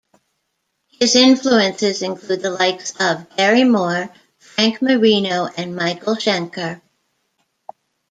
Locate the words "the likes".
2.41-2.99